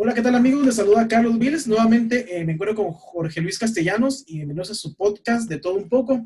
[0.00, 0.64] Hola, ¿qué tal amigos?
[0.64, 1.66] Les saluda Carlos Viles.
[1.66, 5.74] Nuevamente eh, me encuentro con Jorge Luis Castellanos y bienvenidos a su podcast de todo
[5.74, 6.24] un poco.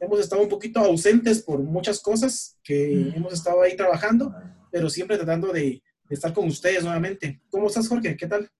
[0.00, 4.34] Hemos estado un poquito ausentes por muchas cosas que hemos estado ahí trabajando,
[4.72, 7.42] pero siempre tratando de, estar con ustedes nuevamente.
[7.50, 8.16] ¿Cómo estás, Jorge?
[8.16, 8.50] ¿Qué tal?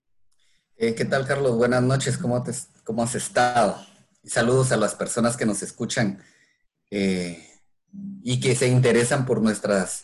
[0.76, 1.56] Eh, ¿Qué tal, Carlos?
[1.56, 2.18] Buenas noches.
[2.18, 2.52] ¿Cómo, te,
[2.84, 3.78] cómo has estado?
[4.22, 6.22] Y saludos a las personas que nos escuchan
[6.90, 7.42] eh,
[8.22, 10.02] y que se interesan por nuestras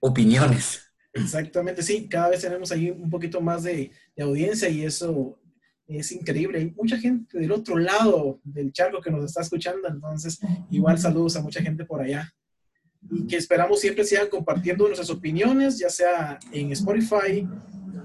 [0.00, 0.81] opiniones.
[1.14, 5.38] Exactamente, sí, cada vez tenemos ahí un poquito más de, audiencia y eso
[5.86, 6.58] es increíble.
[6.58, 10.38] Hay mucha gente del otro lado del charco que nos está escuchando, entonces
[10.70, 12.32] igual saludos a mucha gente por allá.
[13.10, 17.46] Y que esperamos siempre sigan compartiendo nuestras opiniones, ya sea en Spotify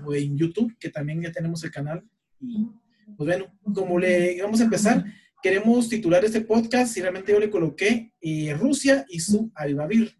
[0.06, 2.04] o en YouTube, que también ya tenemos el canal.
[2.42, 2.68] Y
[3.16, 5.06] pues bueno, como le vamos a empezar,
[5.42, 10.18] queremos titular este podcast y realmente yo le coloqué eh, Rusia y su Alvavir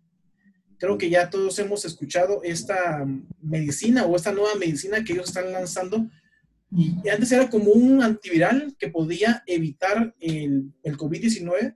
[0.78, 3.06] creo que ya todos hemos escuchado esta
[3.42, 6.08] medicina o esta nueva medicina que ellos están lanzando.
[6.72, 11.76] Y antes era como un antiviral que podía evitar el, el COVID-19,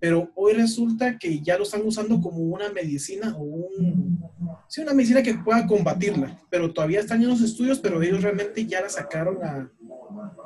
[0.00, 4.22] pero hoy resulta que ya lo están usando como una medicina o un,
[4.68, 8.64] sí, una medicina que pueda combatirla, pero todavía están en los estudios, pero ellos realmente
[8.64, 9.72] ya la sacaron a,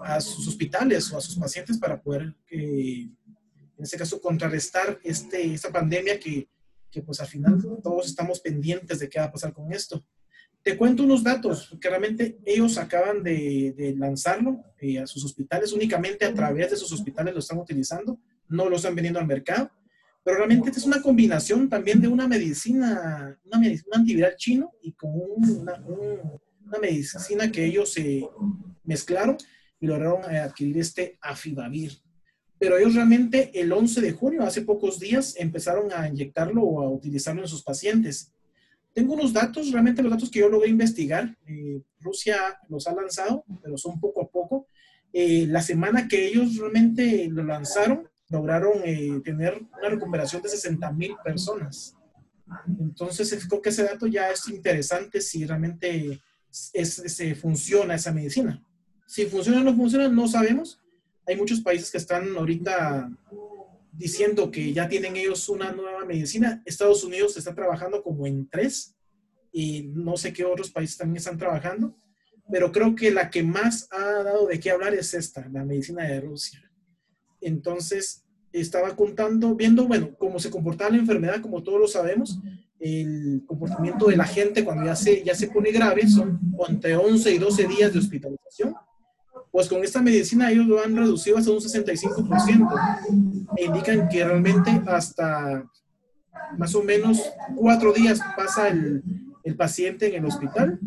[0.04, 3.08] a sus hospitales o a sus pacientes para poder, eh,
[3.76, 6.48] en este caso, contrarrestar este, esta pandemia que
[6.92, 10.04] que pues al final todos estamos pendientes de qué va a pasar con esto.
[10.62, 16.24] Te cuento unos datos, que realmente ellos acaban de, lanzarlo eh, a sus hospitales, únicamente
[16.24, 19.72] a través de sus hospitales lo están utilizando, no lo están vendiendo al mercado,
[20.22, 24.92] pero realmente es una combinación también de una medicina, una medicina un antiviral chino y
[24.92, 25.82] con una,
[26.80, 28.24] medicina que ellos se
[28.84, 29.36] mezclaron
[29.80, 32.00] y lograron adquirir este afibavir
[32.62, 36.88] pero ellos realmente el 11 de junio, hace pocos días, empezaron a inyectarlo o a
[36.88, 38.30] utilizarlo en sus pacientes.
[38.92, 41.36] Tengo unos datos, realmente los datos que yo logré investigar.
[41.48, 42.36] Eh, Rusia
[42.68, 44.68] los ha lanzado, pero son poco a poco.
[45.12, 50.92] Eh, la semana que ellos realmente lo lanzaron, lograron eh, tener una recuperación de 60
[50.92, 51.96] mil personas.
[52.78, 58.64] Entonces, creo que ese dato ya es interesante si realmente se funciona esa medicina.
[59.04, 60.78] Si funciona o no funciona, no sabemos,
[61.26, 63.10] hay muchos países que están ahorita
[63.92, 66.62] diciendo que ya tienen ellos una nueva medicina.
[66.64, 68.94] Estados Unidos está trabajando como en tres
[69.52, 71.94] y no sé qué otros países también están trabajando,
[72.50, 76.04] pero creo que la que más ha dado de qué hablar es esta, la medicina
[76.04, 76.70] de Rusia.
[77.40, 82.38] Entonces, estaba contando, viendo, bueno, cómo se comportaba la enfermedad, como todos lo sabemos,
[82.78, 87.32] el comportamiento de la gente cuando ya se, ya se pone grave son entre 11
[87.32, 88.74] y 12 días de hospitalización
[89.52, 93.46] pues con esta medicina ellos lo han reducido hasta un 65%.
[93.56, 95.70] E indican que realmente hasta
[96.56, 97.20] más o menos
[97.54, 99.04] cuatro días pasa el,
[99.44, 100.80] el paciente en el hospital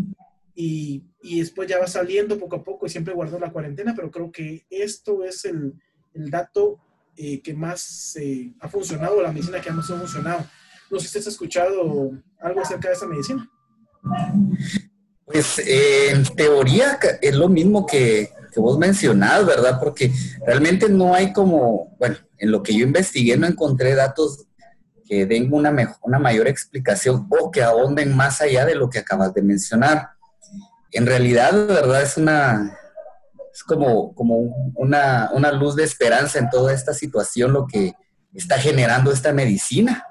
[0.55, 4.09] y, y, después ya va saliendo poco a poco y siempre guardó la cuarentena, pero
[4.09, 5.73] creo que esto es el,
[6.13, 6.79] el dato
[7.17, 10.45] eh, que más eh, ha funcionado, la medicina que más ha funcionado.
[10.89, 13.49] No sé si has escuchado algo acerca de esa medicina.
[15.25, 19.77] Pues eh, en teoría es lo mismo que, que vos mencionás, ¿verdad?
[19.81, 20.13] Porque
[20.47, 24.45] realmente no hay como, bueno, en lo que yo investigué no encontré datos
[25.05, 28.99] que den una, mejor, una mayor explicación o que ahonden más allá de lo que
[28.99, 30.07] acabas de mencionar.
[30.93, 32.01] En realidad, ¿verdad?
[32.01, 32.77] Es una,
[33.53, 34.37] es como, como
[34.75, 37.93] una, una luz de esperanza en toda esta situación lo que
[38.33, 40.07] está generando esta medicina.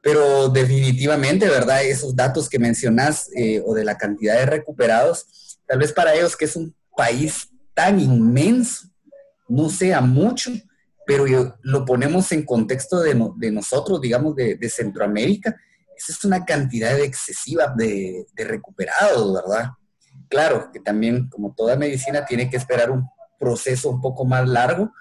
[0.00, 1.84] Pero definitivamente, ¿verdad?
[1.84, 6.34] Esos datos que mencionas eh, o de la cantidad de recuperados, tal vez para ellos
[6.34, 8.88] que es un país tan inmenso
[9.48, 10.50] no sea mucho,
[11.06, 11.24] pero
[11.62, 13.14] lo ponemos en contexto de,
[13.52, 15.56] nosotros, digamos, de, Centroamérica,
[15.96, 19.70] esa es una cantidad excesiva de, recuperados, ¿verdad?
[20.28, 24.92] Claro que también, como toda medicina, tiene que esperar un proceso un poco más largo,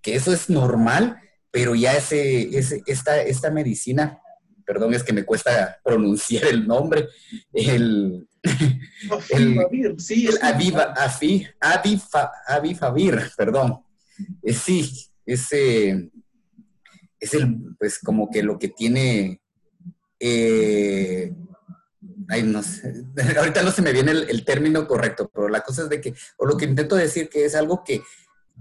[0.00, 1.20] que eso es normal,
[1.50, 4.20] pero ya ese, ese, esta, esta medicina,
[4.64, 7.08] perdón, es que me cuesta pronunciar el nombre,
[7.52, 8.26] el,
[9.30, 10.94] el, sí, el Aviva,
[12.46, 13.82] Avifavir, perdón.
[14.42, 16.10] Eh, sí, ese
[17.20, 19.40] es el, pues como que lo que tiene,
[20.20, 21.32] eh,
[22.28, 23.04] ay, no sé,
[23.38, 26.46] ahorita no se me viene el, término correcto, pero la cosa es de que, o
[26.46, 28.02] lo que intento decir que es algo que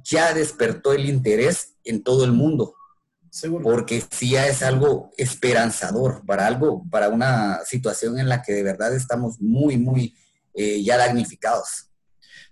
[0.03, 2.75] ya despertó el interés en todo el mundo.
[3.61, 8.63] Porque sí ya es algo esperanzador para algo, para una situación en la que de
[8.63, 10.15] verdad estamos muy, muy
[10.53, 11.89] eh, ya damnificados.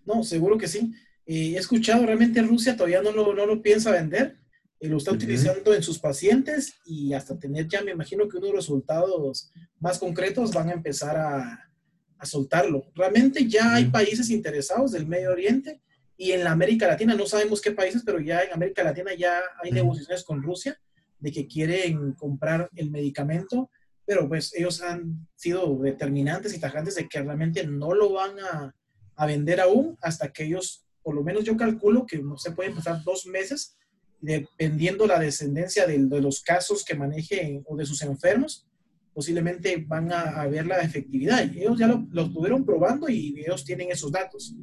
[0.06, 0.94] No, seguro que sí.
[1.26, 4.38] he escuchado, realmente Rusia todavía no lo, no lo piensa vender,
[4.80, 8.52] eh, lo está utilizando en sus pacientes y hasta tener ya, me imagino que unos
[8.52, 11.72] resultados más concretos van a empezar a,
[12.18, 12.92] a soltarlo.
[12.94, 15.82] Realmente ya hay países interesados del Medio Oriente
[16.18, 19.42] y en la América Latina, no sabemos qué países, pero ya en América Latina ya
[19.62, 20.80] hay negociaciones con Rusia
[21.20, 23.70] de que quieren comprar el medicamento,
[24.06, 28.76] pero pues ellos han sido determinantes y tajantes de que realmente no lo van a,
[29.16, 32.76] a vender aún hasta que ellos, por lo menos yo calculo que no se pueden
[32.76, 33.78] pasar dos meses,
[34.20, 38.68] dependiendo la descendencia de, de los casos que manejen o de sus enfermos,
[39.14, 41.44] posiblemente van a, ver la efectividad.
[41.44, 44.56] Ellos ya lo, lo, estuvieron probando y ellos tienen esos datos.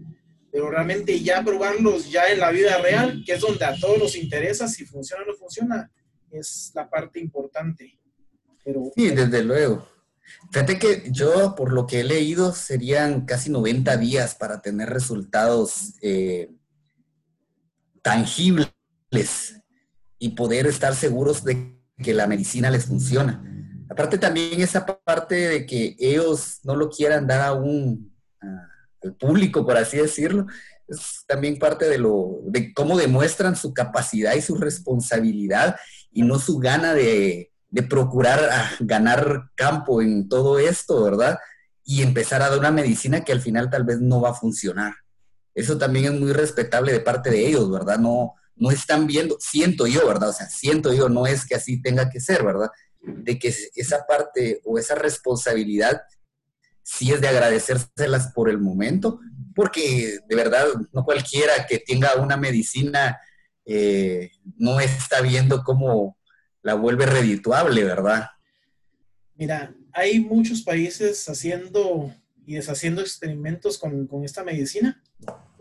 [0.52, 4.16] Pero realmente ya probarlos ya en la vida real, que es donde a todos nos
[4.16, 5.90] interesa si funciona o no funciona,
[6.30, 7.98] es la parte importante.
[8.64, 9.88] Pero, sí, desde luego.
[10.52, 15.94] Fíjate que yo, por lo que he leído, serían casi 90 días para tener resultados
[16.02, 16.50] eh,
[18.02, 18.72] tangibles
[20.18, 23.44] y poder estar seguros de que la medicina les funciona.
[23.88, 28.14] Aparte también esa parte de que ellos no lo quieran dar a un,
[29.02, 30.46] al público, por así decirlo,
[30.88, 35.76] es también parte de lo, de cómo demuestran su capacidad y su responsabilidad
[36.12, 41.38] y no su gana de, de procurar ah, ganar campo en todo esto, ¿verdad?
[41.84, 44.94] Y empezar a dar una medicina que al final tal vez no va a funcionar.
[45.54, 47.98] Eso también es muy respetable de parte de ellos, ¿verdad?
[47.98, 50.30] No, no están viendo, siento yo, ¿verdad?
[50.30, 52.70] O sea, siento yo, no es que así tenga que ser, ¿verdad?
[53.02, 56.02] de que esa parte o esa responsabilidad
[56.92, 59.20] sí es de agradecérselas por el momento,
[59.54, 63.18] porque de verdad no cualquiera que tenga una medicina
[63.64, 66.18] eh, no está viendo cómo
[66.62, 68.26] la vuelve redituable, ¿verdad?
[69.36, 72.12] Mira, hay muchos países haciendo
[72.44, 75.00] y deshaciendo experimentos con, esta medicina.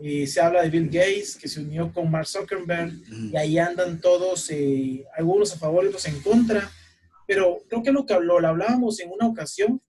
[0.00, 2.92] Y se habla de Bill Gates, que se unió con Mark Zuckerberg,
[3.30, 6.68] y ahí andan todos, eh, algunos a favor otros en contra.
[7.26, 9.80] Pero creo que lo que habló, lo hablábamos en una ocasión,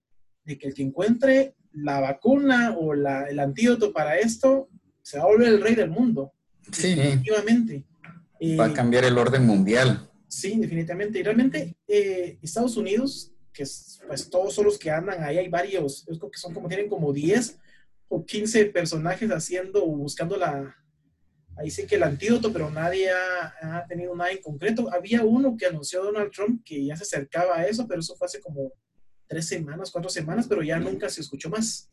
[0.44, 4.70] de que el que encuentre la vacuna o la, el antídoto para esto,
[5.02, 6.34] se va a volver el rey del mundo.
[6.72, 6.96] Sí.
[6.96, 7.86] Definitivamente.
[8.60, 10.10] va a cambiar el orden mundial.
[10.28, 11.20] Sí, definitivamente.
[11.20, 13.66] Y realmente eh, Estados Unidos, que
[14.08, 17.12] pues todos son los que andan ahí, hay varios, creo que son como, tienen como
[17.12, 17.58] 10
[18.08, 20.76] o 15 personajes haciendo, buscando la,
[21.58, 24.92] ahí sí que el antídoto, pero nadie ha, tenido nada en concreto.
[24.92, 28.26] Había uno que anunció Donald Trump que ya se acercaba a eso, pero eso fue
[28.26, 28.74] hace como
[29.32, 31.90] tres semanas, cuatro semanas, pero ya nunca se escuchó más.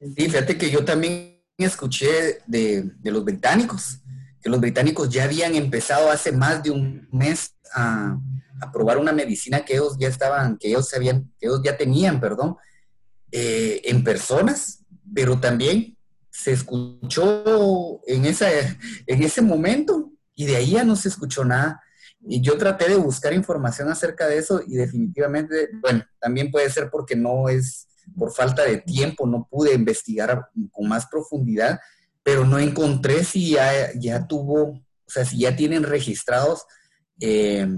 [0.00, 4.00] sí, fíjate que yo también escuché de, los británicos,
[4.42, 8.18] que los británicos ya habían empezado hace más de un mes a,
[8.72, 12.56] probar una medicina que ellos ya estaban, que ellos sabían, que ellos ya tenían, perdón,
[13.30, 14.84] eh, en personas,
[15.14, 15.96] pero también
[16.28, 21.80] se escuchó en, esa, en ese momento y de ahí ya no se escuchó nada.
[22.26, 26.90] Y yo traté de buscar información acerca de eso y definitivamente, bueno, también puede ser
[26.90, 27.86] porque no es
[28.16, 31.78] por falta de tiempo, no pude investigar con más profundidad,
[32.22, 36.64] pero no encontré si ya, ya tuvo, o sea, si ya tienen registrados
[37.20, 37.68] eh,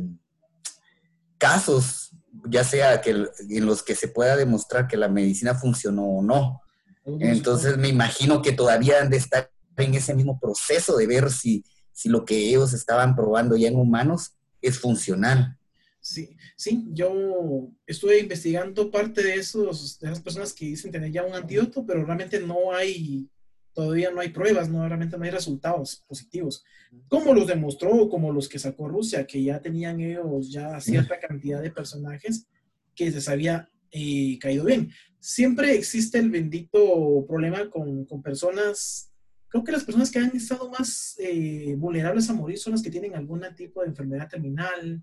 [1.38, 2.12] casos,
[2.48, 6.60] ya sea que en los que se pueda demostrar que la medicina funcionó o no.
[7.04, 11.64] Entonces me imagino que todavía han de estar en ese mismo proceso de ver si,
[12.00, 14.32] si lo que ellos estaban probando ya en humanos
[14.62, 15.58] es funcional.
[16.00, 21.24] Sí, sí, yo estuve investigando parte de, esos, de esas personas que dicen tener ya
[21.24, 23.28] un antídoto, pero realmente no hay,
[23.74, 26.64] todavía no hay pruebas, no, realmente no hay resultados positivos.
[27.06, 31.60] Como los demostró, como los que sacó Rusia, que ya tenían ellos ya cierta cantidad
[31.60, 32.46] de personajes
[32.94, 34.90] que se sabía y caído bien.
[35.18, 39.09] Siempre existe el bendito problema con, con personas,
[39.50, 42.90] creo que las personas que han estado más eh, vulnerables a morir son las que
[42.90, 45.02] tienen algún tipo de enfermedad terminal,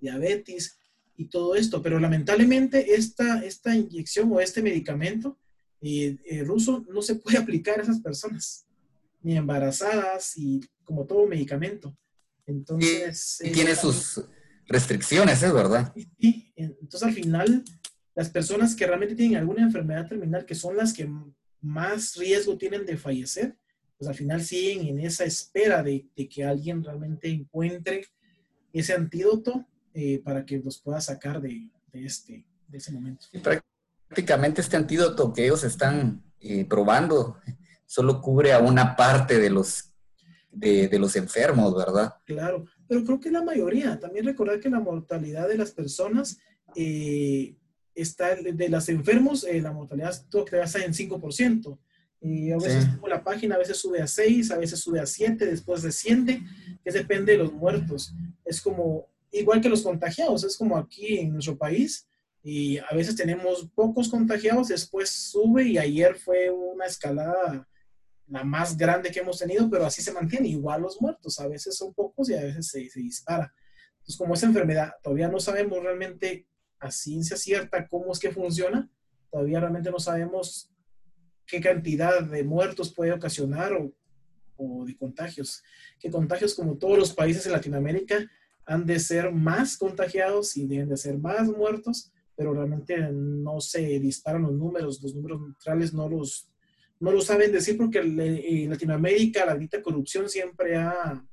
[0.00, 0.78] diabetes
[1.16, 5.38] y todo esto, pero lamentablemente esta, esta inyección o este medicamento
[5.82, 8.64] eh, eh, ruso no se puede aplicar a esas personas,
[9.22, 11.96] ni embarazadas y como todo medicamento.
[12.46, 13.38] Entonces...
[13.42, 14.22] Y, tiene sus
[14.66, 15.92] restricciones, es verdad.
[16.18, 17.64] Sí, entonces al final
[18.14, 21.10] las personas que realmente tienen alguna enfermedad terminal, que son las que
[21.60, 23.56] más riesgo tienen de fallecer,
[24.00, 28.06] pues al final siguen en esa espera de, que alguien realmente encuentre
[28.72, 33.26] ese antídoto eh, para que los pueda sacar de, este, de ese momento.
[34.08, 37.36] prácticamente este antídoto que ellos están eh, probando
[37.84, 39.92] solo cubre a una parte de los,
[40.50, 42.14] de, de, los enfermos, ¿verdad?
[42.24, 44.00] Claro, pero creo que la mayoría.
[44.00, 46.38] También recordar que la mortalidad de las personas
[46.74, 47.54] eh,
[47.94, 51.78] está de los enfermos, eh, la mortalidad está en 5%.
[52.20, 55.46] Y a veces la página a veces sube a 6, a veces sube a 7,
[55.46, 56.42] después desciende,
[56.84, 58.14] que depende de los muertos.
[58.44, 62.06] Es como, igual que los contagiados, es como aquí en nuestro país,
[62.42, 67.66] Y a veces tenemos pocos contagiados, después sube y ayer fue una escalada
[68.30, 70.48] la más grande que hemos tenido, pero así se mantiene.
[70.48, 73.52] Igual los muertos, a veces son pocos y a veces se, se dispara.
[73.98, 76.46] Entonces, como esa enfermedad todavía no sabemos realmente
[76.78, 78.88] a ciencia cierta cómo es que funciona,
[79.30, 80.69] todavía realmente no sabemos
[81.50, 83.92] qué cantidad de muertos puede ocasionar o,
[84.56, 85.62] o de contagios.
[85.98, 88.26] Que contagios, como todos los países en Latinoamérica,
[88.66, 93.80] han de ser más contagiados y deben de ser más muertos, pero realmente no se
[93.98, 96.48] disparan los números, los números neutrales no los,
[97.00, 101.26] no lo saben decir porque en Latinoamérica la grita corrupción siempre ha,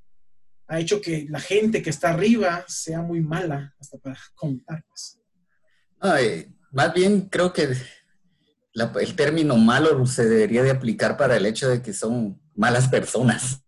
[0.67, 4.83] ha, hecho que la gente que está arriba sea muy mala, hasta para contar.
[4.89, 5.21] Pues.
[6.71, 7.69] más bien creo que
[8.99, 13.61] el término malo se debería de aplicar para el hecho de que son malas personas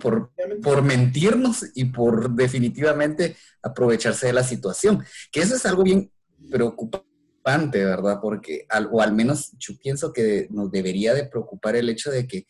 [0.00, 5.04] por, por, mentirnos y por definitivamente aprovecharse de la situación.
[5.30, 6.10] Que eso es algo bien
[6.50, 8.18] preocupante, ¿verdad?
[8.20, 12.46] Porque, o al menos yo pienso que nos debería de preocupar el hecho de que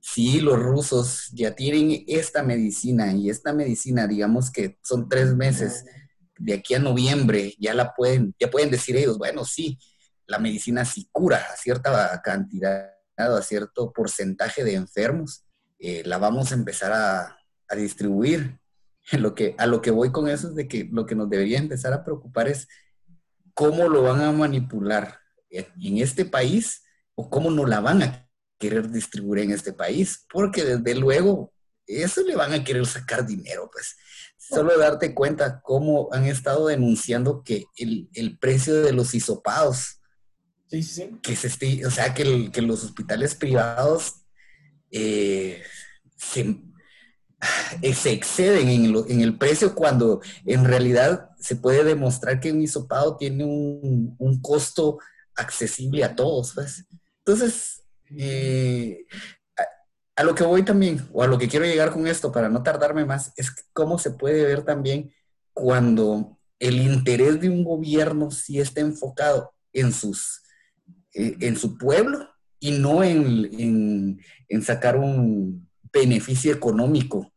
[0.00, 5.84] si los rusos ya tienen esta medicina y esta medicina, digamos que son tres meses,
[6.36, 9.78] de aquí a noviembre ya la pueden, ya pueden decir ellos, bueno, sí,
[10.26, 15.44] la medicina sí cura a cierta cantidad, a cierto porcentaje de enfermos
[15.78, 17.38] eh, la vamos a empezar a,
[17.76, 18.58] distribuir.
[19.12, 21.58] Lo que, a lo que voy con eso es de que lo que nos debería
[21.58, 22.68] empezar a preocupar es
[23.52, 25.18] cómo lo van a manipular
[25.50, 28.28] en este país o cómo no la van a
[28.58, 31.52] querer distribuir en este país, porque desde luego
[31.86, 33.96] eso le van a querer sacar dinero, pues.
[34.36, 40.00] Solo darte cuenta cómo han estado denunciando que el, precio de los hisopados,
[40.70, 44.24] que se o sea, que, que los hospitales privados
[44.90, 45.62] eh,
[47.82, 53.16] eh, se, exceden en, el precio cuando en realidad se puede demostrar que un hisopado
[53.16, 54.98] tiene un, costo
[55.36, 56.54] accesible a todos.
[56.54, 56.86] Pues.
[57.24, 57.82] Entonces,
[58.16, 59.04] eh,
[60.16, 62.62] a, lo que voy también, o a lo que quiero llegar con esto para no
[62.62, 65.12] tardarme más, es cómo se puede ver también
[65.52, 70.43] cuando el interés de un gobierno sí está enfocado en sus
[71.14, 72.28] en su pueblo
[72.64, 74.18] y no en,
[74.62, 77.32] sacar un beneficio económico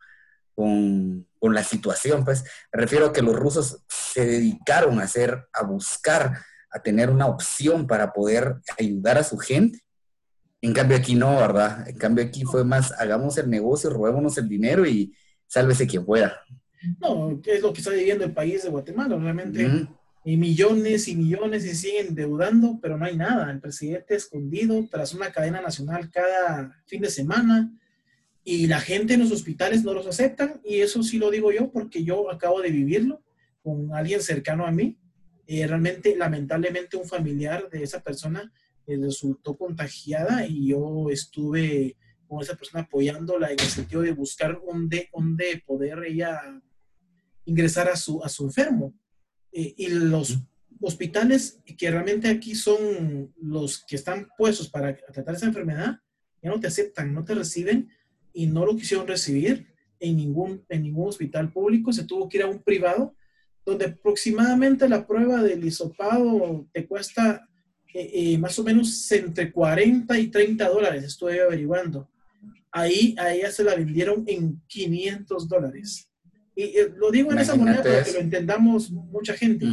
[0.56, 2.26] con, la situación.
[2.26, 2.44] Pues
[2.74, 6.40] me refiero a que los rusos se dedicaron a hacer, a buscar,
[6.72, 9.80] a tener una opción para poder ayudar a su gente.
[10.62, 11.88] En cambio aquí no, ¿verdad?
[11.88, 15.16] En cambio aquí fue más, hagamos el negocio, robémonos el dinero y
[15.46, 16.38] sálvese quien pueda.
[17.00, 19.16] No, ¿qué es lo que está viviendo el país de Guatemala?
[19.16, 19.88] Realmente
[20.28, 23.50] y millones y millones y siguen endeudando, pero no hay nada.
[23.50, 27.72] El presidente escondido tras una cadena nacional cada fin de semana
[28.44, 31.72] y la gente en los hospitales no los aceptan y eso sí lo digo yo
[31.72, 33.24] porque yo acabo de vivirlo
[33.64, 34.98] con alguien cercano a mí.
[35.48, 38.52] Eh, realmente, lamentablemente, un familiar de esa persona
[38.86, 41.96] eh, resultó contagiada y yo estuve
[42.28, 46.62] con esa persona apoyándola en el sentido de buscar dónde, dónde poder ella
[47.46, 48.94] ingresar a su, a su enfermo
[49.52, 50.40] eh, y los
[50.82, 56.00] hospitales que realmente aquí son los que están puestos para tratar esa enfermedad,
[56.42, 57.90] ya no te aceptan, no te reciben
[58.34, 59.68] y no lo quisieron recibir
[60.00, 63.16] en ningún, en ningún hospital público, se tuvo que ir a un privado,
[63.66, 67.48] donde aproximadamente la prueba del hisopado te cuesta
[67.94, 72.10] eh, eh, más o menos entre 40 y 30 dólares, estoy averiguando.
[72.72, 76.07] Ahí a ella se la vendieron en 500 dólares.
[76.60, 79.68] Y lo digo en esa manera para que lo entendamos mucha gente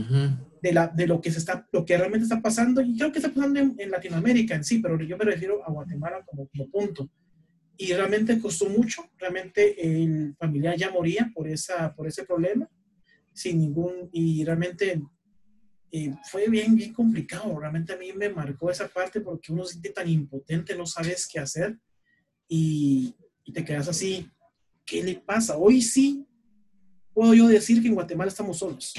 [0.60, 2.82] de, la, de lo que se está, lo que realmente está pasando.
[2.82, 6.22] Y creo que está pasando en, Latinoamérica en sí, pero yo me refiero a Guatemala
[6.26, 7.10] como, como, punto.
[7.78, 9.02] Y realmente costó mucho.
[9.16, 12.68] Realmente el familiar ya moría por, esa, por ese problema,
[13.32, 15.00] sin ningún, y realmente
[15.90, 17.58] eh, fue bien, bien complicado.
[17.58, 21.26] Realmente a mí me marcó esa parte porque uno se siente tan impotente, no sabes
[21.32, 21.78] qué hacer
[22.46, 24.28] y, y te quedas así.
[24.84, 25.56] ¿Qué le pasa?
[25.56, 26.26] Hoy sí
[27.14, 28.92] puedo yo decir que en Guatemala estamos solos.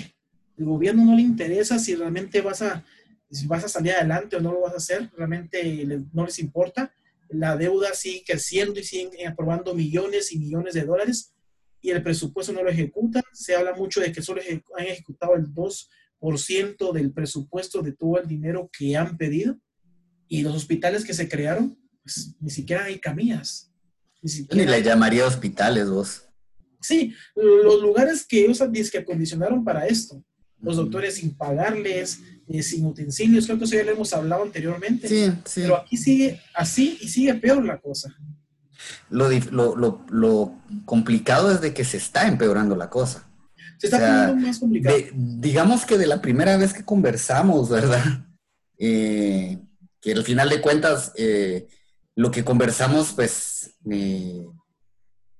[0.57, 2.83] El gobierno no le interesa si realmente vas a,
[3.29, 6.93] si vas a salir adelante o no lo vas a hacer, realmente no les importa.
[7.29, 11.33] La deuda sigue creciendo y siguen aprobando millones y millones de dólares
[11.81, 13.21] y el presupuesto no lo ejecuta.
[13.33, 14.41] Se habla mucho de que solo
[14.77, 19.59] han ejecutado el 2% del presupuesto de todo el dinero que han pedido
[20.27, 23.71] y los hospitales que se crearon, pues ni siquiera hay camillas.
[24.21, 26.24] Ni, ni le llamaría hospitales vos.
[26.85, 28.61] Sí, los lugares que ellos
[28.91, 30.23] que acondicionaron para esto.
[30.61, 35.07] Los doctores sin pagarles, eh, sin utensilios, creo que eso ya lo hemos hablado anteriormente.
[35.07, 35.61] Sí, sí.
[35.61, 38.15] Pero aquí sigue así y sigue peor la cosa.
[39.09, 43.27] Lo, lo, lo, complicado es de que se está empeorando la cosa.
[43.77, 44.97] Se está poniendo más complicado.
[45.13, 48.03] digamos que de la primera vez que conversamos, ¿verdad?
[48.77, 49.57] Eh,
[50.01, 51.65] que al final de cuentas, eh,
[52.13, 54.45] lo que conversamos, pues, eh,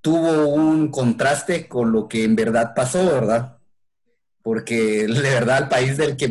[0.06, 3.58] tuvo un contraste con lo que en verdad pasó, ¿verdad?
[4.44, 6.30] Porque de verdad al país del que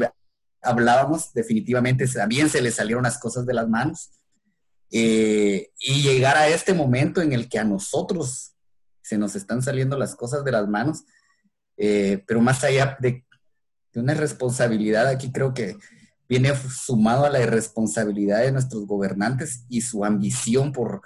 [0.62, 4.12] hablábamos, definitivamente también se le salieron las cosas de las manos.
[4.88, 5.66] y
[6.04, 8.54] llegar a este momento en el que a nosotros
[9.02, 11.02] se nos están saliendo las cosas de las manos,
[11.76, 13.24] pero más allá de,
[13.92, 15.76] de una responsabilidad, aquí creo que
[16.28, 21.02] viene sumado a la irresponsabilidad de nuestros gobernantes y su ambición por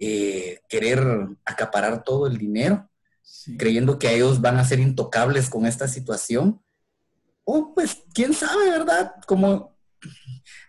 [0.00, 2.88] eh, querer acaparar todo el dinero,
[3.58, 6.60] creyendo que ellos van a ser intocables con esta situación.
[7.44, 9.14] O pues, quién sabe, ¿verdad?
[9.26, 9.76] Como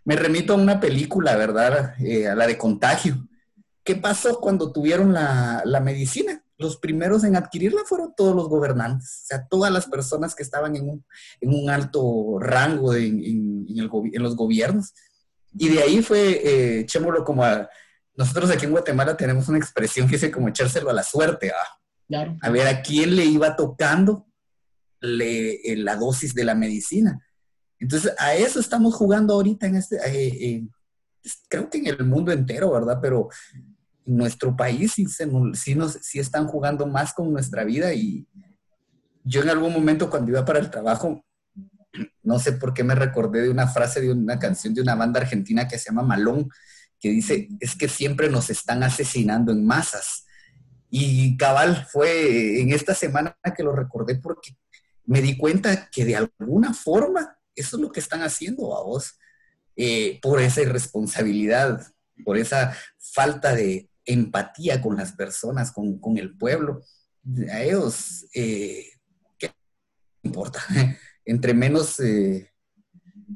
[0.04, 1.96] me remito a una película, ¿verdad?
[2.00, 3.28] Eh, a la de contagio.
[3.84, 6.44] ¿Qué pasó cuando tuvieron la, la medicina?
[6.62, 10.76] los primeros en adquirirla fueron todos los gobernantes, o sea, todas las personas que estaban
[10.76, 11.06] en un,
[11.42, 14.94] en un alto rango en, en, en, los gobiernos.
[15.58, 17.68] Y de ahí fue, eh, echémoslo como a,
[18.16, 21.52] nosotros aquí en Guatemala tenemos una expresión que dice como echárselo a la suerte,
[22.08, 22.38] claro.
[22.42, 24.28] a ver a quién le iba tocando
[25.00, 27.26] le, eh, la dosis de la medicina.
[27.80, 30.68] Entonces, a eso estamos jugando ahorita en este, eh,
[31.48, 33.00] creo que en el mundo entero, ¿verdad?
[33.02, 33.30] Pero
[34.06, 35.30] nuestro país sí, se,
[36.02, 38.28] sí, están jugando más con nuestra vida y
[39.24, 41.24] yo en algún momento cuando iba para el trabajo,
[42.24, 45.20] no sé por qué me recordé de una frase de una canción de una banda
[45.20, 46.50] argentina que se llama Malón,
[47.02, 50.26] que dice, es que siempre nos están asesinando en masas.
[50.90, 54.56] Y cabal, fue en esta semana que lo recordé porque
[55.06, 59.18] me di cuenta que de alguna forma eso es lo que están haciendo a vos,
[59.76, 61.86] eh, por esa irresponsabilidad,
[62.24, 66.82] por esa falta de, empatía con las personas, con, el pueblo.
[67.52, 68.86] A ellos, eh,
[69.38, 69.52] ¿qué
[70.24, 70.60] importa?
[71.26, 72.51] entre menos, eh,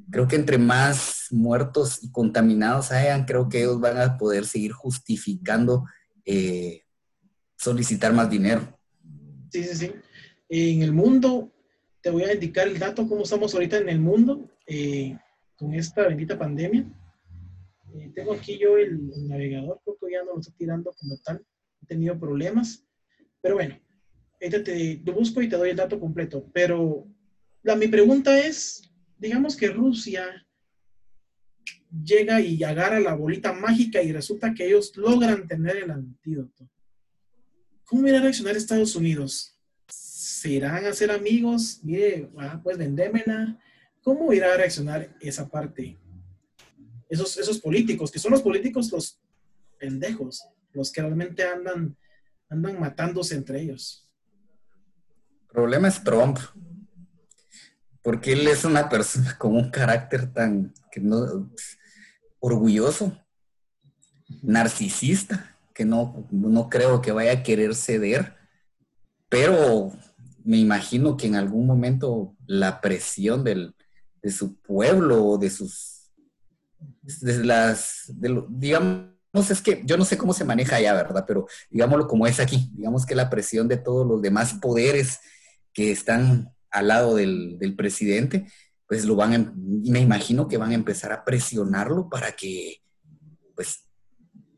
[0.10, 4.72] creo que entre más muertos y contaminados hayan, creo que ellos van a poder seguir
[4.72, 5.86] justificando
[6.26, 6.82] eh,
[7.58, 8.80] solicitar más dinero.
[9.52, 9.92] Sí, sí, sí.
[10.50, 11.52] En el mundo,
[12.02, 14.50] te voy a indicar el dato, cómo estamos ahorita en el mundo
[15.56, 16.86] con esta bendita pandemia
[17.98, 21.46] eh, tengo aquí yo el, navegador, creo que ya no lo estoy tirando como tal.
[21.82, 22.86] He tenido problemas.
[23.42, 23.80] Pero bueno,
[24.40, 26.50] te, te, lo busco y te doy el dato completo.
[26.54, 27.08] Pero
[27.64, 30.46] la, mi pregunta es, digamos que Rusia
[32.04, 36.70] llega y agarra la bolita mágica y resulta que ellos logran tener el antídoto.
[37.86, 39.58] ¿Cómo irá a reaccionar Estados Unidos?
[39.88, 41.80] ¿Se irán a ser amigos?
[41.84, 43.60] Mire, ah, pues vendémela.
[44.02, 45.98] ¿Cómo irá a reaccionar esa parte?
[47.10, 49.20] esos, esos políticos, que son los políticos los
[49.80, 51.96] pendejos, los que realmente andan,
[52.50, 54.10] andan matándose entre ellos.
[55.42, 56.38] El problema es Trump,
[58.06, 61.50] porque él es una persona con un carácter tan que no,
[62.40, 63.18] orgulloso,
[64.44, 68.36] narcisista, que no, no creo que vaya a querer ceder,
[69.28, 69.92] pero
[70.44, 73.76] me imagino que en algún momento la presión del,
[74.22, 76.12] de su pueblo o de sus
[77.02, 78.12] desde las,
[78.50, 79.10] digamos,
[79.50, 81.26] es que yo no sé cómo se maneja allá, ¿verdad?
[81.28, 85.20] Pero digámoslo como es aquí, digamos que la presión de todos los demás poderes
[85.74, 88.48] que están al lado del, presidente,
[88.88, 89.54] pues lo van, a, em,
[89.90, 92.82] me imagino que van a empezar a presionarlo para que,
[93.56, 93.86] pues,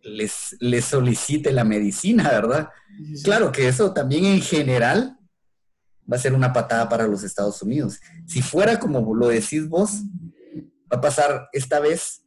[0.01, 2.69] les, les solicite la medicina, ¿verdad?
[3.23, 5.17] Claro que eso también en general
[6.11, 7.99] va a ser una patada para los Estados Unidos.
[8.25, 10.01] Si fuera como lo decís vos,
[10.91, 12.23] va a pasar esta vez,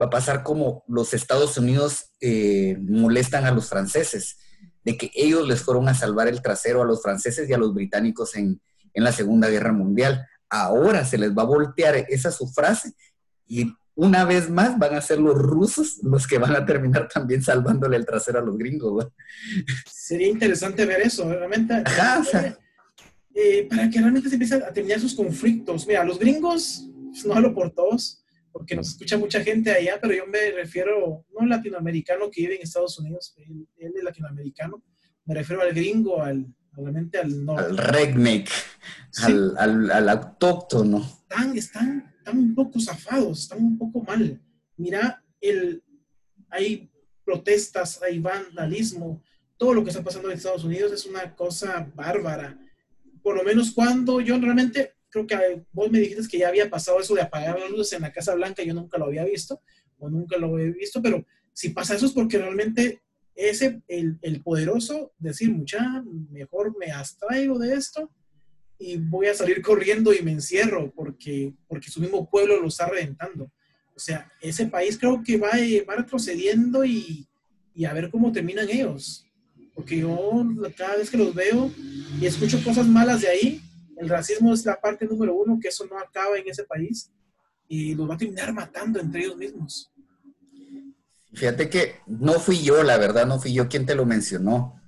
[0.00, 4.38] va a pasar como los Estados Unidos eh, molestan a los franceses,
[4.84, 7.74] de que ellos les fueron a salvar el trasero a los franceses y a los
[7.74, 8.60] británicos en,
[8.96, 10.26] en la Segunda Guerra Mundial.
[10.48, 12.92] Ahora se les va a voltear esa su frase
[13.46, 17.42] y una vez más van a ser los rusos los que van a terminar también
[17.42, 19.08] salvándole el trasero a los gringos.
[19.90, 21.74] Sería interesante ver eso, realmente.
[21.84, 22.22] Ajá,
[23.34, 25.86] eh, para que realmente se empiecen a terminar sus conflictos.
[25.86, 26.88] Mira, los gringos
[27.24, 31.40] no hablo por todos, porque nos escucha mucha gente allá, pero yo me refiero, no
[31.40, 34.82] al latinoamericano que vive en Estados Unidos, él, es latinoamericano,
[35.26, 37.64] me refiero al gringo, al, realmente al norte.
[37.64, 38.48] Al redneck,
[39.22, 40.98] al, al, al, autóctono.
[40.98, 44.40] Están, están, están un poco zafados, están un poco mal.
[44.76, 45.82] Mira, el,
[46.50, 46.90] hay
[47.24, 49.22] protestas, hay vandalismo,
[49.56, 52.58] todo lo que está pasando en Estados Unidos es una cosa bárbara.
[53.22, 57.00] Por lo menos cuando yo realmente creo que vos me dijiste que ya había pasado
[57.00, 59.62] eso de apagar las luces en la Casa Blanca, yo nunca lo había visto,
[59.98, 63.02] o nunca lo he visto, pero si pasa eso es porque realmente
[63.34, 68.10] ese, el, el poderoso, decir, mucha, mejor me abstraigo de esto,
[68.78, 72.86] y voy a salir corriendo y me encierro porque, porque su mismo pueblo lo está
[72.86, 73.44] reventando.
[73.94, 75.50] O sea, ese país creo que va,
[75.88, 77.26] va retrocediendo y,
[77.74, 79.26] y a ver cómo terminan ellos.
[79.74, 80.44] Porque yo
[80.76, 81.70] cada vez que los veo
[82.20, 83.62] y escucho cosas malas de ahí,
[83.96, 87.10] el racismo es la parte número uno, que eso no acaba en ese país
[87.68, 89.90] y los va a terminar matando entre ellos mismos.
[91.32, 94.80] Fíjate que no fui yo, la verdad, no fui yo quien te lo mencionó.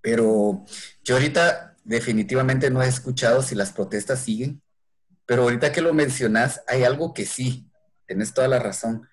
[0.00, 0.64] Pero
[1.04, 4.62] yo ahorita definitivamente no he escuchado si las protestas siguen.
[5.26, 7.70] Pero ahorita que lo mencionas, hay algo que sí,
[8.06, 9.08] tenés toda la razón.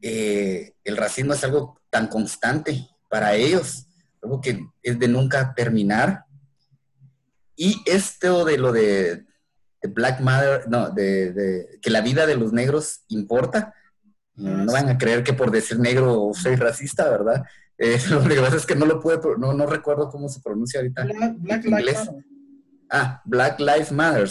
[0.00, 3.86] Eh, el racismo es algo tan constante para ellos,
[4.22, 6.24] algo que es de nunca terminar.
[7.56, 9.26] Y esto de lo de,
[9.82, 13.74] Black Mother, no, de, que la vida de los negros importa,
[14.34, 17.44] no van a creer que por decir negro soy racista, ¿verdad?
[17.78, 20.80] Eh, lo que pasa es que no lo puedo, no, no recuerdo cómo se pronuncia
[20.80, 21.04] ahorita.
[21.38, 22.24] Black, Lives Matter.
[22.90, 24.30] Ah, Black Lives Matter.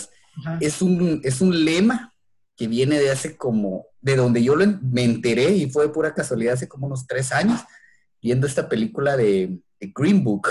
[0.59, 2.13] Es un, es un lema
[2.55, 6.55] que viene de hace como, de donde yo me enteré y fue de pura casualidad
[6.55, 7.61] hace como unos tres años,
[8.21, 10.49] viendo esta película de, Green Book.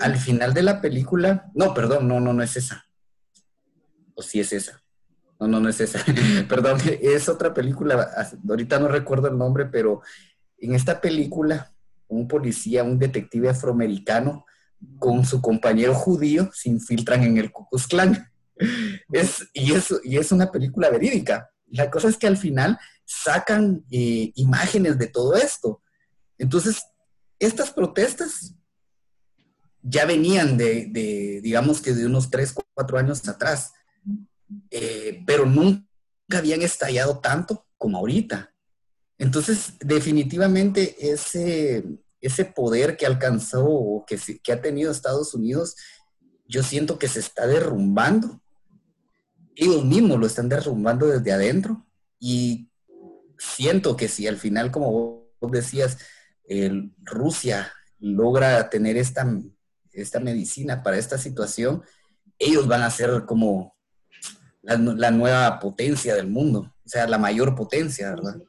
[0.00, 2.86] Al final de la película, no, perdón, no, no, no es esa.
[4.14, 4.82] O sí es esa.
[5.38, 6.02] No, no, no es esa.
[6.48, 8.08] perdón, es otra película.
[8.48, 10.00] Ahorita no recuerdo el nombre, pero
[10.58, 11.73] en esta película
[12.08, 14.44] un policía, un detective afroamericano
[14.98, 18.30] con su compañero judío se infiltran en el Ku Klux Klan.
[19.12, 21.50] Es, y, es, y es una película verídica.
[21.66, 25.82] La cosa es que al final sacan eh, imágenes de todo esto.
[26.38, 26.84] Entonces,
[27.38, 28.54] estas protestas
[29.82, 33.72] ya venían de, digamos que de unos 3, 4 años atrás,
[34.70, 35.84] eh, pero nunca
[36.32, 38.53] habían estallado tanto como ahorita.
[39.18, 41.84] Entonces, definitivamente ese,
[42.20, 45.76] ese poder que alcanzó o que, que ha tenido Estados Unidos,
[46.46, 48.40] yo siento que se está derrumbando.
[49.54, 51.86] Ellos mismos lo están derrumbando desde adentro
[52.18, 52.68] y
[53.38, 55.98] siento que si al final, como vos decías,
[57.02, 59.26] Rusia logra tener esta,
[59.92, 61.82] esta medicina para esta situación,
[62.38, 63.76] ellos van a ser como
[64.62, 68.42] la, la, nueva potencia del mundo, o sea, la mayor potencia, ¿verdad?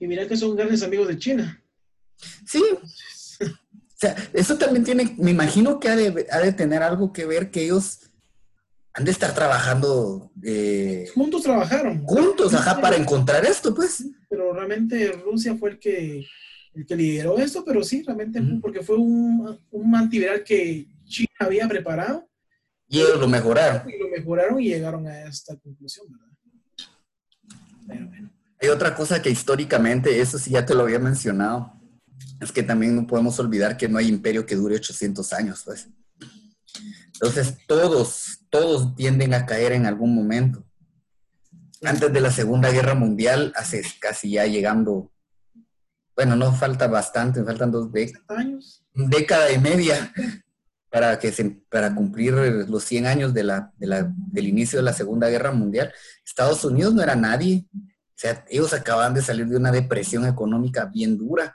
[0.00, 1.62] Y mira que son grandes amigos de China.
[2.46, 2.62] Sí.
[3.42, 3.46] O
[3.94, 8.00] sea, eso también tiene, me imagino que ha de, tener algo que ver que ellos
[8.94, 10.32] han de estar trabajando.
[10.42, 12.02] Eh, juntos trabajaron.
[12.06, 14.06] Juntos, ajá, para encontrar esto, pues.
[14.30, 16.26] Pero realmente Rusia fue el que,
[16.74, 21.68] el que lideró esto, pero sí, realmente, porque fue un, un antiviral que China había
[21.68, 22.26] preparado.
[22.88, 23.88] Y ellos lo mejoraron.
[23.88, 26.26] Y lo mejoraron y llegaron a esta conclusión, ¿verdad?
[27.86, 28.39] Pero bueno.
[28.60, 31.72] Hay otra cosa que históricamente, eso sí ya te lo había mencionado,
[32.40, 35.88] es que también no podemos olvidar que no hay imperio que dure 800 años, pues.
[37.14, 40.64] Entonces, todos, todos tienden a caer en algún momento.
[41.82, 45.10] Antes de la Segunda Guerra Mundial, hace casi ya llegando,
[46.14, 48.84] bueno, no falta bastante, faltan dos décadas.
[48.94, 50.12] Década y media
[50.90, 55.28] para, que se, para cumplir los 100 años de la, del inicio de la Segunda
[55.28, 55.92] Guerra Mundial.
[56.24, 57.66] Estados Unidos no era nadie,
[58.20, 61.54] sea, ellos acaban de salir de una depresión económica bien dura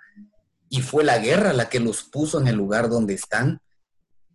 [0.67, 3.59] y fue la guerra la que los puso en el lugar donde están.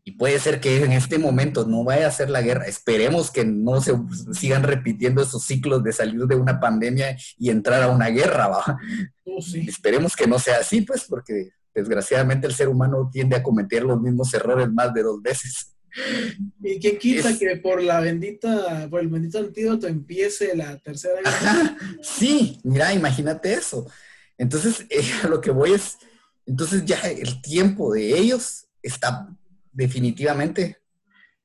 [0.05, 2.67] Y puede ser que en este momento no vaya a ser la guerra.
[2.67, 3.95] Esperemos que no se
[4.33, 8.79] sigan repitiendo esos ciclos de salir de una pandemia y entrar a una guerra, ¿va?
[9.25, 13.83] Oh, Esperemos que no sea así, pues, porque desgraciadamente el ser humano tiende a cometer
[13.83, 15.75] los mismos errores más de dos veces.
[16.63, 21.77] ¿Y qué quita que por la bendita, por el bendito antídoto empiece la tercera guerra?
[22.03, 23.91] sí, mira, imagínate eso.
[24.39, 25.99] Entonces, eh, lo que voy es,
[26.47, 29.29] entonces ya el tiempo de ellos está
[29.73, 30.79] definitivamente,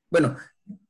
[0.10, 0.36] bueno,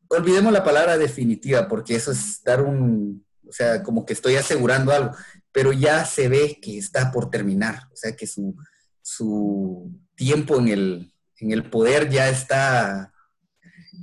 [0.07, 4.91] olvidemos la palabra definitiva, porque eso es dar un, o sea, como que estoy asegurando
[4.91, 5.11] algo,
[5.51, 8.55] pero ya se ve que está por terminar, o sea, que su,
[9.01, 13.13] su tiempo en el, en el poder ya está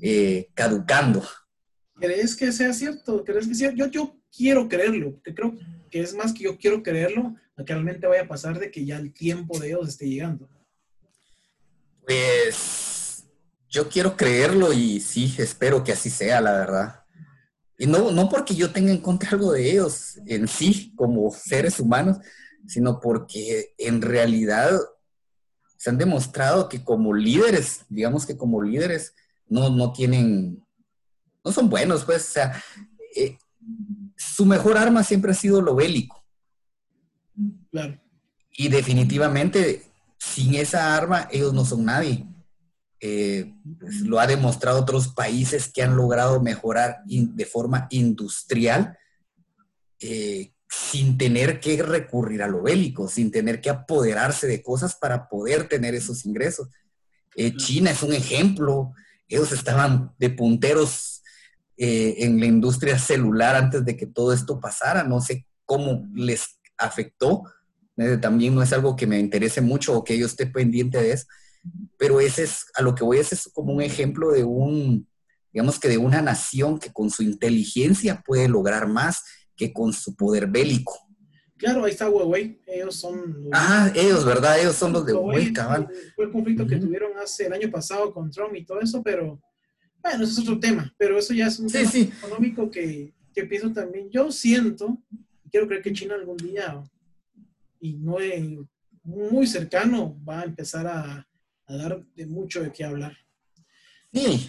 [0.01, 1.23] eh, caducando.
[1.95, 3.25] ¿Crees que sea cierto?
[3.25, 3.73] ¿Crees que sea?
[3.73, 5.55] Yo, yo quiero creerlo, que creo
[5.91, 8.85] que es más que yo quiero creerlo a que realmente vaya a pasar de que
[8.85, 10.49] ya el tiempo de ellos esté llegando.
[12.05, 13.25] Pues
[13.69, 17.05] yo quiero creerlo y sí, espero que así sea, la verdad.
[17.79, 21.81] Y no, no porque yo tenga en contra algo de ellos en sí, como seres
[21.81, 22.19] humanos,
[22.67, 24.79] sino porque en realidad
[25.77, 29.15] se han demostrado que como líderes, digamos que como líderes,
[29.53, 30.65] no, no tienen,
[31.45, 32.63] no son buenos, pues, o sea,
[33.15, 33.37] eh,
[34.17, 36.25] su mejor arma siempre ha sido lo bélico.
[37.71, 38.01] Claro.
[38.51, 39.83] Y definitivamente,
[40.19, 42.27] sin esa arma, ellos no son nadie.
[43.05, 48.97] eh, pues, lo ha demostrado otros países que han logrado mejorar de forma industrial
[50.01, 55.29] eh, sin tener que recurrir a lo bélico, sin tener que apoderarse de cosas para
[55.29, 56.69] poder tener esos ingresos.
[57.35, 58.93] Eh, China es un ejemplo,
[59.29, 61.23] ellos estaban de punteros
[61.77, 67.43] en la industria celular antes de que todo esto pasara, no sé cómo les afectó,
[68.21, 71.27] también no es algo que me interese mucho o que yo esté pendiente de eso,
[71.99, 75.09] pero ese es, a lo que voy, ese es como un ejemplo de un,
[75.53, 79.23] digamos que de una nación que con su inteligencia puede lograr más
[79.57, 80.99] que con su poder bélico.
[81.63, 83.49] Claro, ahí está Huawei, ellos son...
[83.53, 84.59] Ah, ellos, ¿verdad?
[84.59, 85.89] Ellos son los de Huawei, cabal.
[86.17, 89.41] Fue el conflicto que tuvieron hace el año pasado con Trump y todo eso, pero
[90.03, 93.73] bueno, ese es otro tema, pero eso ya es un tema económico que, que pienso
[93.73, 94.11] también.
[94.11, 95.01] Yo siento,
[95.53, 96.83] quiero creer que China algún día,
[97.79, 98.43] y no es
[99.05, 101.29] muy cercano, va a empezar a,
[101.69, 103.17] dar de mucho de qué hablar.
[104.13, 104.49] Sí.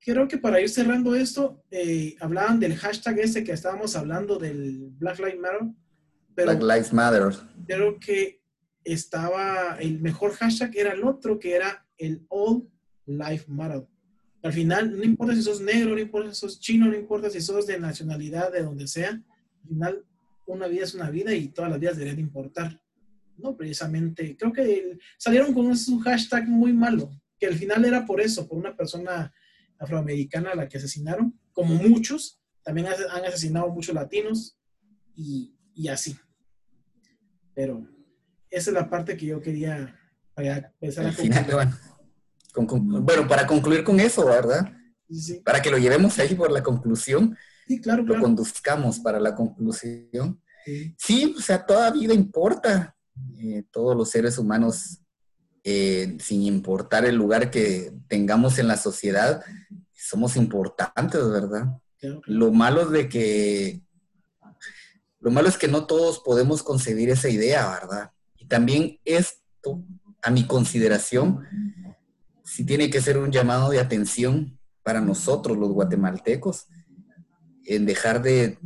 [0.00, 4.88] Creo que para ir cerrando esto, eh, hablaban del hashtag ese que estábamos hablando del
[4.92, 5.68] Black Lives Matter.
[6.44, 7.34] Black Lives Matter.
[7.66, 8.42] Creo que
[8.84, 12.68] estaba, el mejor hashtag era el otro, que era el All
[13.06, 13.86] Life Matter.
[14.42, 17.40] Al final, no importa si sos negro, no importa si sos chino, no importa si
[17.40, 20.04] sos de nacionalidad, de donde sea, al final
[20.46, 22.80] una vida es una vida y todas las vidas deberían importar
[23.38, 28.20] no precisamente, creo que salieron con un hashtag muy malo, que al final era por
[28.20, 29.32] eso, por una persona
[29.78, 34.58] afroamericana a la que asesinaron, como muchos, también han asesinado muchos latinos
[35.14, 35.54] y,
[35.88, 36.16] así.
[37.58, 37.84] Pero
[38.50, 39.92] esa es la parte que yo quería
[40.36, 41.66] empezar a
[42.54, 44.72] bueno, bueno, para concluir con eso, ¿verdad?
[45.44, 47.36] Para que lo llevemos ahí por la conclusión.
[47.66, 50.40] Sí, claro, Lo conduzcamos para la conclusión.
[50.96, 52.94] sí, o sea, toda vida importa.
[53.40, 55.00] Eh, todos los seres humanos,
[55.64, 59.42] eh, sin importar el lugar que tengamos en la sociedad,
[59.92, 61.66] somos importantes, ¿verdad?
[62.26, 63.82] Lo malo es de que,
[65.20, 68.12] lo malo es que no todos podemos concebir esa idea, ¿verdad?
[68.36, 69.82] Y también esto,
[70.22, 71.44] a mi consideración,
[72.44, 76.66] sí tiene que ser un llamado de atención para nosotros, los guatemaltecos,
[77.64, 78.58] en dejar de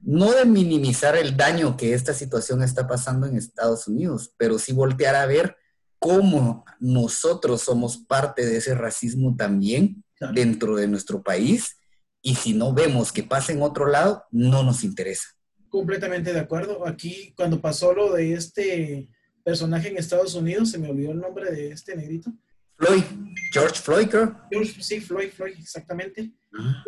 [0.00, 4.72] no de minimizar el daño que esta situación está pasando en Estados Unidos, pero sí
[4.72, 5.56] voltear a ver
[5.98, 11.76] cómo nosotros somos parte de ese racismo también dentro de nuestro país
[12.22, 15.35] y si no vemos que pasa en otro lado, no nos interesa.
[15.68, 16.86] Completamente de acuerdo.
[16.86, 19.08] Aquí cuando pasó lo de este
[19.44, 22.32] personaje en Estados Unidos, se me olvidó el nombre de este negrito.
[22.76, 23.04] Floyd,
[23.52, 24.08] George Floyd,
[24.50, 26.32] George, sí, Floyd, Floyd, exactamente.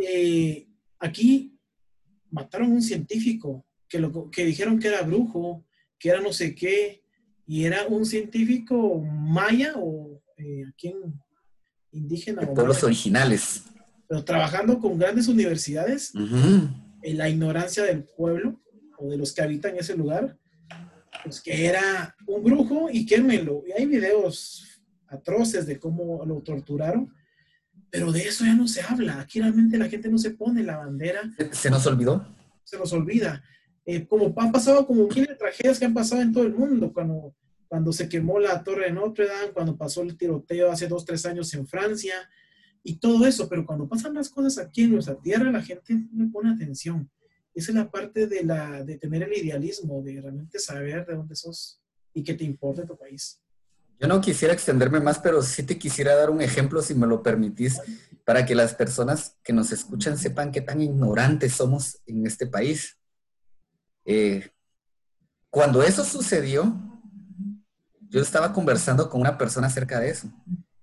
[0.06, 0.66] Eh,
[0.98, 1.58] aquí
[2.30, 5.64] mataron a un científico que, lo, que dijeron que era brujo,
[5.98, 7.02] que era no sé qué,
[7.46, 10.94] y era un científico maya o eh, aquí
[11.92, 12.42] indígena.
[12.42, 13.64] De pueblos originales.
[14.06, 18.60] Pero trabajando con grandes universidades, en la ignorancia del pueblo
[18.98, 20.36] o de los que habitan ese lugar,
[21.24, 23.64] pues que era un brujo y quémelo.
[23.66, 27.12] Y hay videos atroces de cómo lo torturaron
[27.90, 29.20] pero de eso ya no se habla.
[29.20, 31.22] Aquí realmente la gente no se pone la bandera.
[31.52, 32.26] ¿Se nos olvidó?
[32.64, 33.42] Se nos olvida.
[33.84, 36.92] Eh, como han pasado como miles de tragedias que han pasado en todo el mundo,
[36.92, 37.34] cuando,
[37.66, 41.24] cuando se quemó la torre de Notre Dame, cuando pasó el tiroteo hace dos, tres
[41.24, 42.14] años en Francia,
[42.82, 46.30] y todo eso, pero cuando pasan las cosas aquí en nuestra tierra, la gente no
[46.30, 47.10] pone atención.
[47.58, 51.34] Esa es la parte de, la, de tener el idealismo, de realmente saber de dónde
[51.34, 51.82] sos
[52.14, 53.40] y que te importe tu país.
[53.98, 57.20] Yo no quisiera extenderme más, pero sí te quisiera dar un ejemplo, si me lo
[57.20, 57.80] permitís,
[58.24, 62.96] para que las personas que nos escuchan sepan qué tan ignorantes somos en este país.
[64.04, 64.48] Eh,
[65.50, 66.72] cuando eso sucedió,
[68.08, 70.30] yo estaba conversando con una persona acerca de eso.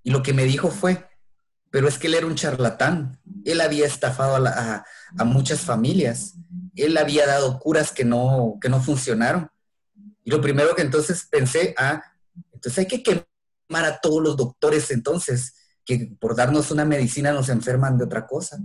[0.04, 1.08] Y lo que me dijo fue,
[1.72, 3.20] pero es que él era un charlatán.
[3.44, 4.86] Él había estafado a,
[5.26, 6.36] muchas familias.
[6.76, 9.50] Él había dado curas que no, que no funcionaron.
[10.24, 12.02] Y lo primero que entonces pensé, ah,
[12.54, 17.50] entonces hay que quemar a todos los doctores entonces, que por darnos una medicina nos
[17.50, 18.58] enferman de otra cosa.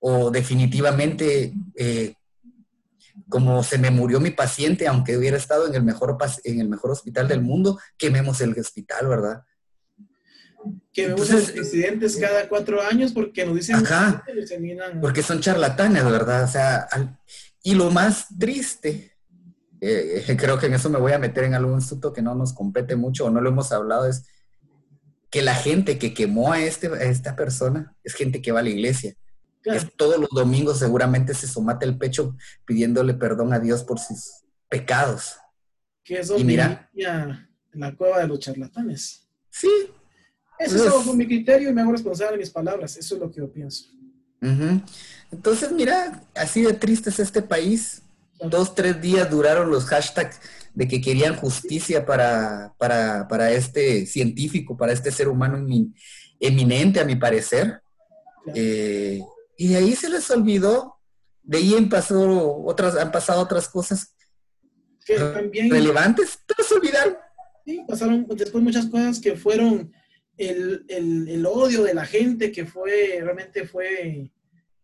[0.00, 2.14] O definitivamente, eh,
[3.28, 6.90] como se me murió mi paciente, aunque hubiera estado en el, mejor, en el mejor
[6.90, 9.44] hospital del mundo, quememos el hospital, ¿verdad?
[10.92, 13.76] Quememos a los presidentes cada cuatro años porque nos dicen...
[13.76, 14.24] Ajá,
[15.00, 16.44] porque son charlatanes, ¿verdad?
[16.44, 16.88] O sea,
[17.62, 19.12] y lo más triste
[19.84, 22.52] eh, creo que en eso me voy a meter en algún asunto que no nos
[22.52, 24.24] compete mucho o no lo hemos hablado, es
[25.28, 28.62] que la gente que quemó a, este, a esta persona es gente que va a
[28.62, 29.16] la iglesia.
[29.96, 35.36] todos los domingos seguramente se somate el pecho pidiéndole perdón a Dios por sus pecados.
[36.04, 36.90] Que es donde y mira,
[37.72, 39.26] la cueva de los charlatanes.
[39.50, 39.68] Sí.
[40.64, 42.96] Ese es mi criterio y me hago responsable de mis palabras.
[42.96, 43.86] Eso es lo que yo pienso.
[45.30, 48.02] Entonces, mira, así de triste es este país.
[48.40, 50.40] Dos, tres días duraron los hashtags
[50.74, 55.64] de que querían justicia para, para, este científico, para este ser humano
[56.40, 57.80] eminente, a mi parecer.
[58.54, 59.20] Eh,
[59.56, 60.96] y de ahí se les olvidó.
[61.42, 64.14] De ahí han pasado otras, han pasado otras cosas
[65.06, 67.16] relevantes, pero se olvidaron.
[67.64, 69.92] Sí, pasaron después muchas cosas que fueron
[70.36, 74.30] el, el, odio de la gente, que fue, realmente fue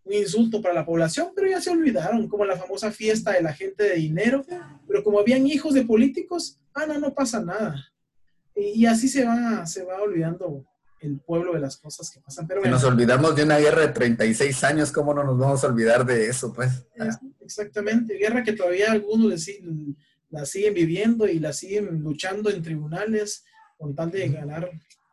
[0.04, 3.52] un insulto para la población, pero ya se olvidaron, como la famosa fiesta de la
[3.52, 4.44] gente de dinero,
[4.86, 7.92] pero como habían hijos de políticos, ah, no, no pasa nada.
[8.54, 10.64] Y, así se va, se va olvidando
[11.00, 12.46] el pueblo de las cosas que pasan.
[12.46, 16.04] Pero nos olvidamos de una guerra de 36 años, ¿cómo no nos vamos a olvidar
[16.04, 16.86] de eso, pues?
[17.40, 19.48] Exactamente, guerra que todavía algunos
[20.30, 23.44] la siguen viviendo y la siguen luchando en tribunales
[23.78, 24.68] con tal de ganar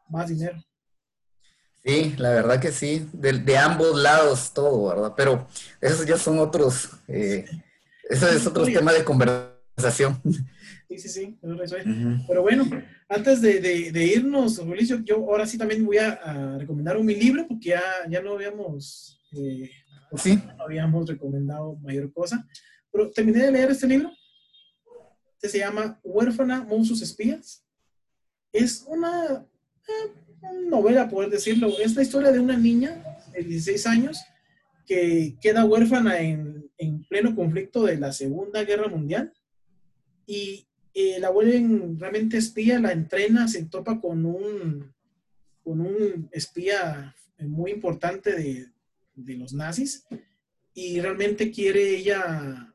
[0.09, 0.63] más dinero.
[1.83, 5.13] Sí, la verdad que sí, de, ambos lados todo, ¿verdad?
[5.15, 5.47] Pero
[5.79, 7.45] esos ya son otros, eh,
[8.09, 10.21] eso es otro tema de conversación.
[10.87, 11.39] Sí, sí, sí,
[12.27, 12.63] Pero bueno,
[13.09, 17.69] antes de, irnos, Mauricio, yo ahora sí también voy a, recomendar un mi libro, porque
[17.69, 19.71] ya, ya no habíamos, eh,
[20.15, 20.39] ¿Sí?
[20.57, 22.47] no habíamos recomendado mayor cosa.
[22.91, 24.11] Pero terminé de leer este libro.
[25.33, 27.65] Este se llama Huérfana, Monstruos Espías.
[28.53, 29.43] Es una
[30.69, 31.69] novela, poder decirlo.
[31.79, 34.19] Es la historia de una niña de 16 años
[34.85, 39.33] que queda huérfana en, en pleno conflicto de la Segunda Guerra Mundial
[40.25, 44.93] y eh, la vuelven realmente espía, la entrena, se topa con un,
[45.63, 48.67] con un espía muy importante de,
[49.15, 50.05] de los nazis
[50.73, 52.73] y realmente quiere ella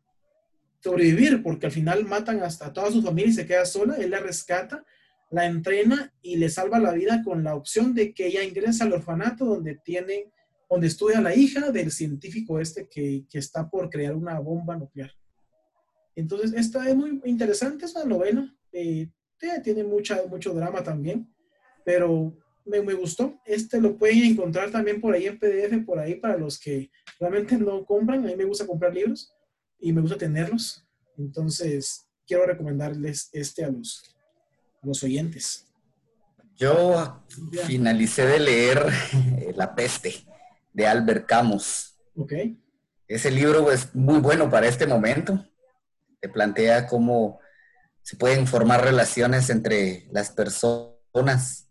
[0.80, 4.20] sobrevivir porque al final matan hasta toda su familia y se queda sola, él la
[4.20, 4.84] rescata
[5.30, 8.92] la entrena y le salva la vida con la opción de que ella ingrese al
[8.92, 10.30] orfanato donde tiene,
[10.68, 15.12] donde estudia la hija del científico este que, está por crear una bomba nuclear.
[16.16, 19.08] Entonces, esta es muy interesante, es una novela, eh,
[19.62, 21.32] tiene mucha, mucho drama también,
[21.84, 23.40] pero me, me, gustó.
[23.46, 27.56] Este lo pueden encontrar también por ahí en PDF, por ahí para los que realmente
[27.56, 28.24] no compran.
[28.24, 29.32] A mí me gusta comprar libros
[29.78, 30.84] y me gusta tenerlos.
[31.16, 34.14] Entonces, quiero recomendarles este a los,
[34.82, 35.66] los oyentes?
[36.56, 37.22] Yo
[37.64, 38.86] finalicé de leer
[39.38, 40.14] eh, La peste
[40.72, 41.96] de Albert Camus.
[42.16, 42.32] Ok.
[43.08, 45.44] Ese libro es muy bueno para este momento.
[46.20, 47.40] Te plantea cómo
[48.02, 51.68] se pueden formar relaciones entre las personas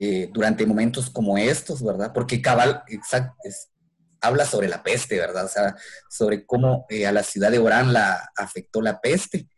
[0.00, 2.12] eh, durante momentos como estos, ¿verdad?
[2.12, 2.82] Porque Cabal
[4.20, 5.44] habla sobre la peste, ¿verdad?
[5.44, 5.76] O sea,
[6.10, 9.48] sobre cómo eh, a la ciudad de Orán la afectó la peste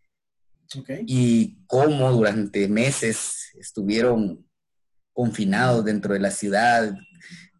[1.06, 4.46] y cómo durante meses estuvieron
[5.12, 6.94] confinados dentro de la ciudad,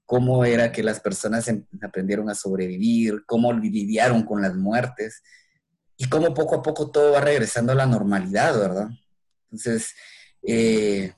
[0.07, 5.23] cómo era que las personas em, aprendieron a sobrevivir, cómo lidiaron con las muertes
[5.97, 8.89] y cómo poco a poco todo va regresando a la normalidad, ¿verdad?
[9.45, 9.95] Entonces,
[10.43, 11.13] eh,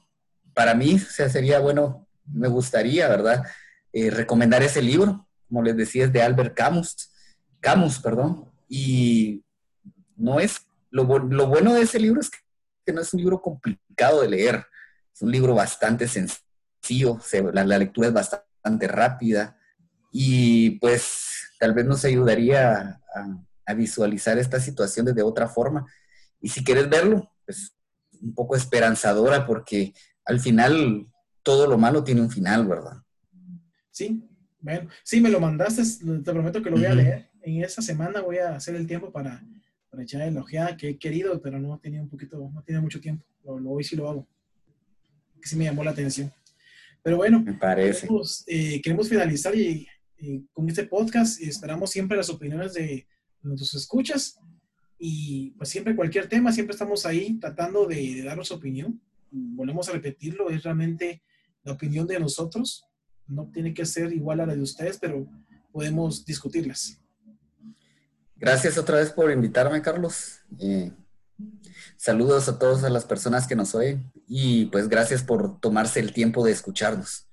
[0.55, 3.45] para mí, sea, sería bueno, me gustaría, ¿verdad?
[3.93, 7.11] Eh, recomendar ese libro, como les decía, es de Albert Camus,
[7.61, 9.45] Camus, perdón, y
[10.17, 11.05] no es lo,
[11.47, 12.31] bueno de ese libro es
[12.85, 14.67] que no es un libro complicado de leer,
[15.13, 17.19] es un libro bastante sencillo,
[17.53, 19.57] la, lectura es bastante rápida
[20.13, 25.87] y pues tal vez nos ayudaría a, visualizar esta situación de otra forma.
[26.43, 27.75] Y si quieres verlo, pues
[28.21, 29.95] un poco esperanzadora porque
[30.27, 31.07] al final
[31.43, 33.03] todo lo malo tiene un final, ¿verdad?
[33.91, 34.29] Sí,
[34.61, 35.83] bueno, sí, me lo mandaste,
[36.23, 37.31] te prometo que lo voy a leer.
[37.41, 39.43] En esta semana voy a hacer el tiempo para
[39.93, 42.99] para echar la ojeada que he querido, pero no tenía un poquito, no tenía mucho
[42.99, 43.27] tiempo.
[43.45, 44.27] Lo, lo hoy sí lo hago.
[45.39, 46.33] Que sí me llamó la atención.
[47.03, 48.07] Pero bueno, me parece.
[48.07, 49.87] Queremos, eh, finalizar y,
[50.55, 53.07] con este podcast y esperamos siempre las opiniones de
[53.43, 54.39] nuestros escuchas.
[54.99, 58.99] Y pues siempre cualquier tema, siempre estamos ahí tratando de, de dar nuestra opinión.
[59.31, 61.23] Volvemos a repetirlo, es realmente
[61.65, 62.87] la opinión de nosotros.
[63.27, 65.29] No tiene que ser igual a la de ustedes, pero
[65.71, 67.02] podemos discutirlas.
[68.43, 70.41] Gracias otra vez por invitarme, Carlos.
[71.97, 76.45] saludos a todas las personas que nos oyen y pues gracias por tomarse el tiempo
[76.45, 77.29] de escucharnos.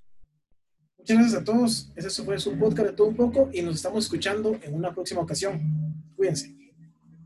[1.00, 1.92] Muchas gracias a todos.
[1.96, 5.22] Ese fue su podcast de todo un poco y nos estamos escuchando en una próxima
[5.22, 5.60] ocasión.
[6.16, 6.59] Cuídense.